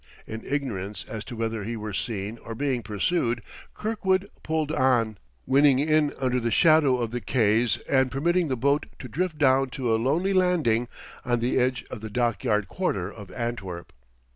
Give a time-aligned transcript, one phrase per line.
[0.25, 3.43] In ignorance as to whether he were seen or being pursued,
[3.75, 8.87] Kirkwood pulled on, winning in under the shadow of the quais and permitting the boat
[8.97, 10.87] to drift down to a lonely landing
[11.23, 13.93] on the edge of the dockyard quarter of Antwerp.